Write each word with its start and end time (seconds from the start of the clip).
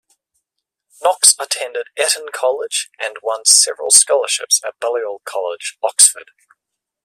Knox 1.03 1.35
attended 1.39 1.89
Eton 1.95 2.29
College 2.33 2.89
and 2.99 3.17
won 3.21 3.45
several 3.45 3.91
scholarships 3.91 4.59
at 4.65 4.79
Balliol 4.79 5.21
College, 5.25 5.77
Oxford. 5.83 6.31